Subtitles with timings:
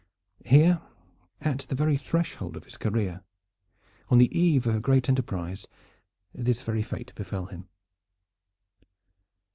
[0.47, 0.81] Here
[1.41, 3.21] at the very threshold of his career,
[4.09, 5.67] on the eve of a great enterprise,
[6.33, 7.69] this very fate befell him.